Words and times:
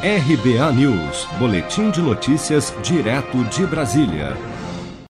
RBA 0.00 0.72
News, 0.74 1.26
Boletim 1.40 1.90
de 1.90 2.00
Notícias, 2.00 2.72
direto 2.84 3.42
de 3.46 3.66
Brasília. 3.66 4.36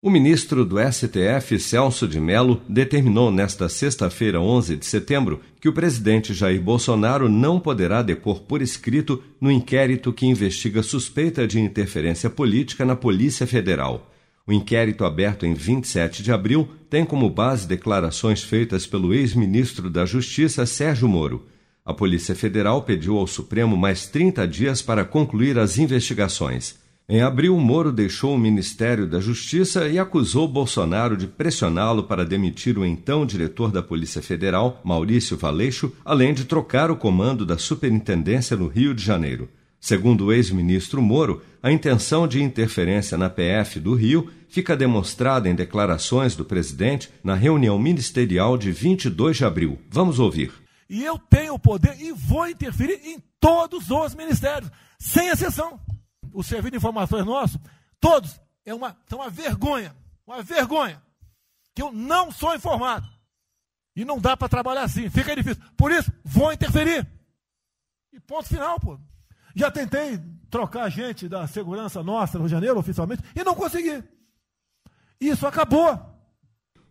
O 0.00 0.08
ministro 0.08 0.64
do 0.64 0.76
STF, 0.80 1.60
Celso 1.60 2.08
de 2.08 2.18
Mello, 2.18 2.62
determinou 2.66 3.30
nesta 3.30 3.68
sexta-feira, 3.68 4.40
11 4.40 4.76
de 4.76 4.86
setembro, 4.86 5.42
que 5.60 5.68
o 5.68 5.74
presidente 5.74 6.32
Jair 6.32 6.62
Bolsonaro 6.62 7.28
não 7.28 7.60
poderá 7.60 8.00
depor 8.00 8.40
por 8.40 8.62
escrito 8.62 9.22
no 9.38 9.52
inquérito 9.52 10.10
que 10.10 10.24
investiga 10.24 10.82
suspeita 10.82 11.46
de 11.46 11.60
interferência 11.60 12.30
política 12.30 12.82
na 12.86 12.96
Polícia 12.96 13.46
Federal. 13.46 14.10
O 14.46 14.54
inquérito 14.54 15.04
aberto 15.04 15.44
em 15.44 15.52
27 15.52 16.22
de 16.22 16.32
abril 16.32 16.66
tem 16.88 17.04
como 17.04 17.28
base 17.28 17.68
declarações 17.68 18.42
feitas 18.42 18.86
pelo 18.86 19.12
ex-ministro 19.12 19.90
da 19.90 20.06
Justiça, 20.06 20.64
Sérgio 20.64 21.06
Moro. 21.06 21.46
A 21.88 21.94
Polícia 21.94 22.34
Federal 22.34 22.82
pediu 22.82 23.16
ao 23.16 23.26
Supremo 23.26 23.74
mais 23.74 24.06
30 24.06 24.46
dias 24.46 24.82
para 24.82 25.06
concluir 25.06 25.58
as 25.58 25.78
investigações. 25.78 26.76
Em 27.08 27.22
abril, 27.22 27.56
Moro 27.56 27.90
deixou 27.90 28.34
o 28.34 28.38
Ministério 28.38 29.06
da 29.06 29.20
Justiça 29.20 29.88
e 29.88 29.98
acusou 29.98 30.46
Bolsonaro 30.46 31.16
de 31.16 31.26
pressioná-lo 31.26 32.02
para 32.02 32.26
demitir 32.26 32.76
o 32.76 32.84
então 32.84 33.24
diretor 33.24 33.72
da 33.72 33.82
Polícia 33.82 34.20
Federal, 34.20 34.82
Maurício 34.84 35.34
Valeixo, 35.38 35.90
além 36.04 36.34
de 36.34 36.44
trocar 36.44 36.90
o 36.90 36.96
comando 36.96 37.46
da 37.46 37.56
Superintendência 37.56 38.54
no 38.54 38.68
Rio 38.68 38.92
de 38.92 39.02
Janeiro. 39.02 39.48
Segundo 39.80 40.26
o 40.26 40.32
ex-ministro 40.34 41.00
Moro, 41.00 41.40
a 41.62 41.72
intenção 41.72 42.28
de 42.28 42.42
interferência 42.42 43.16
na 43.16 43.30
PF 43.30 43.80
do 43.80 43.94
Rio 43.94 44.28
fica 44.46 44.76
demonstrada 44.76 45.48
em 45.48 45.54
declarações 45.54 46.36
do 46.36 46.44
presidente 46.44 47.08
na 47.24 47.34
reunião 47.34 47.78
ministerial 47.78 48.58
de 48.58 48.70
22 48.70 49.38
de 49.38 49.44
abril. 49.46 49.78
Vamos 49.88 50.18
ouvir. 50.18 50.67
E 50.88 51.04
eu 51.04 51.18
tenho 51.18 51.54
o 51.54 51.58
poder 51.58 52.00
e 52.00 52.12
vou 52.12 52.48
interferir 52.48 53.00
em 53.04 53.20
todos 53.38 53.90
os 53.90 54.14
ministérios, 54.14 54.70
sem 54.98 55.28
exceção. 55.28 55.80
O 56.32 56.42
serviço 56.42 56.72
de 56.72 56.76
informações 56.78 57.24
nosso, 57.26 57.60
todos, 58.00 58.40
é 58.64 58.74
uma, 58.74 58.96
são 59.06 59.18
uma 59.18 59.30
vergonha, 59.30 59.94
uma 60.26 60.42
vergonha, 60.42 61.02
que 61.74 61.82
eu 61.82 61.92
não 61.92 62.30
sou 62.30 62.54
informado. 62.54 63.08
E 63.94 64.04
não 64.04 64.18
dá 64.18 64.36
para 64.36 64.48
trabalhar 64.48 64.82
assim, 64.82 65.10
fica 65.10 65.34
difícil. 65.34 65.62
Por 65.76 65.90
isso, 65.90 66.10
vou 66.24 66.52
interferir. 66.52 67.06
E 68.12 68.20
ponto 68.20 68.48
final, 68.48 68.78
pô. 68.78 68.98
Já 69.54 69.70
tentei 69.70 70.20
trocar 70.48 70.88
gente 70.88 71.28
da 71.28 71.46
segurança 71.46 72.02
nossa 72.02 72.38
no 72.38 72.44
Rio 72.44 72.48
de 72.48 72.54
Janeiro, 72.54 72.78
oficialmente, 72.78 73.22
e 73.34 73.42
não 73.42 73.54
consegui. 73.54 74.02
Isso 75.20 75.46
acabou. 75.46 75.98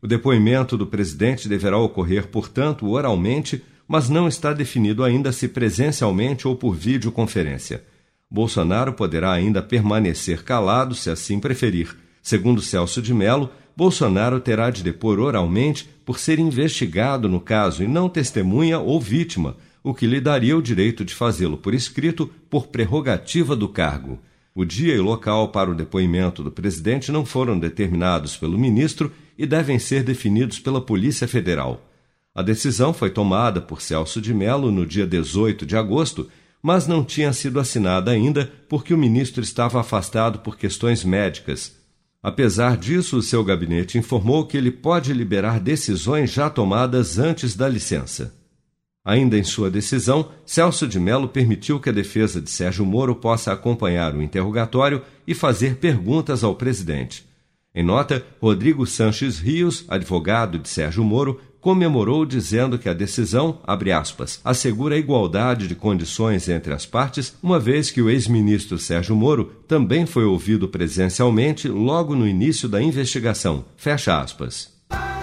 O 0.02 0.08
depoimento 0.08 0.78
do 0.78 0.86
presidente 0.86 1.48
deverá 1.48 1.78
ocorrer, 1.78 2.28
portanto, 2.30 2.88
oralmente 2.88 3.64
mas 3.88 4.10
não 4.10 4.28
está 4.28 4.54
definido 4.54 5.04
ainda 5.04 5.32
se 5.32 5.48
presencialmente 5.48 6.48
ou 6.48 6.56
por 6.56 6.76
videoconferência. 6.76 7.84
Bolsonaro 8.30 8.94
poderá 8.94 9.32
ainda 9.32 9.62
permanecer 9.62 10.44
calado 10.44 10.94
se 10.94 11.10
assim 11.10 11.40
preferir. 11.40 11.96
Segundo 12.22 12.62
Celso 12.62 13.02
de 13.02 13.14
Mello, 13.14 13.50
Bolsonaro 13.76 14.40
terá 14.42 14.70
de 14.70 14.84
depor 14.84 15.20
oralmente 15.20 15.88
por 16.04 16.20
ser 16.20 16.40
investigado 16.40 17.30
no 17.30 17.40
caso 17.40 17.84
e 17.84 17.88
não 17.88 18.10
testemunha 18.10 18.80
ou 18.80 19.00
vítima, 19.00 19.56
o 19.84 19.94
que 19.94 20.06
lhe 20.06 20.20
daria 20.20 20.58
o 20.58 20.62
direito 20.62 21.06
de 21.06 21.14
fazê-lo 21.14 21.58
por 21.58 21.74
escrito 21.74 22.30
por 22.50 22.68
prerrogativa 22.68 23.56
do 23.56 23.70
cargo. 23.70 24.20
O 24.54 24.66
dia 24.66 24.96
e 24.96 25.00
local 25.00 25.50
para 25.50 25.70
o 25.70 25.76
depoimento 25.76 26.44
do 26.44 26.52
presidente 26.52 27.12
não 27.12 27.24
foram 27.24 27.58
determinados 27.58 28.36
pelo 28.36 28.58
ministro 28.58 29.12
e 29.38 29.46
devem 29.46 29.78
ser 29.78 30.04
definidos 30.04 30.60
pela 30.60 30.82
Polícia 30.82 31.28
Federal. 31.28 31.87
A 32.38 32.44
decisão 32.44 32.94
foi 32.94 33.10
tomada 33.10 33.60
por 33.60 33.82
Celso 33.82 34.22
de 34.22 34.32
Mello 34.32 34.72
no 34.72 34.86
dia 34.86 35.08
18 35.08 35.66
de 35.66 35.76
agosto, 35.76 36.30
mas 36.62 36.86
não 36.86 37.04
tinha 37.04 37.34
sido 37.34 37.60
assinada 37.60 38.12
ainda 38.12 38.54
porque 38.70 38.94
o 38.94 38.98
ministro 38.98 39.42
estava 39.42 39.80
afastado 39.80 40.38
por 40.38 40.56
questões 40.56 41.04
médicas. 41.04 41.76
Apesar 42.22 42.78
disso, 42.78 43.18
o 43.18 43.24
seu 43.24 43.44
gabinete 43.44 43.98
informou 43.98 44.46
que 44.46 44.56
ele 44.56 44.70
pode 44.70 45.12
liberar 45.14 45.60
decisões 45.60 46.32
já 46.32 46.48
tomadas 46.48 47.18
antes 47.18 47.56
da 47.56 47.68
licença. 47.68 48.36
Ainda 49.04 49.36
em 49.36 49.44
sua 49.44 49.72
decisão, 49.72 50.30
Celso 50.46 50.88
de 50.88 51.00
Mello 51.00 51.30
permitiu 51.30 51.80
que 51.80 51.90
a 51.90 51.94
defesa 51.94 52.40
de 52.40 52.52
Sérgio 52.52 52.86
Moro 52.86 53.16
possa 53.16 53.52
acompanhar 53.52 54.14
o 54.14 54.22
interrogatório 54.22 55.02
e 55.26 55.34
fazer 55.34 55.78
perguntas 55.78 56.44
ao 56.44 56.54
presidente. 56.54 57.26
Em 57.78 57.84
nota, 57.84 58.26
Rodrigo 58.42 58.88
Sanches 58.88 59.38
Rios, 59.38 59.86
advogado 59.88 60.58
de 60.58 60.68
Sérgio 60.68 61.04
Moro, 61.04 61.40
comemorou 61.60 62.26
dizendo 62.26 62.78
que 62.78 62.88
a 62.88 62.94
decisão, 62.94 63.60
abre 63.66 63.92
aspas, 63.92 64.40
assegura 64.44 64.96
a 64.96 64.98
igualdade 64.98 65.68
de 65.68 65.76
condições 65.76 66.48
entre 66.48 66.74
as 66.74 66.86
partes, 66.86 67.36
uma 67.42 67.60
vez 67.60 67.92
que 67.92 68.02
o 68.02 68.10
ex-ministro 68.10 68.78
Sérgio 68.78 69.16
Moro 69.16 69.52
também 69.68 70.06
foi 70.06 70.24
ouvido 70.24 70.68
presencialmente 70.68 71.68
logo 71.68 72.16
no 72.16 72.28
início 72.28 72.70
da 72.70 72.82
investigação. 72.82 73.66
Fecha 73.76 74.20
aspas. 74.20 74.77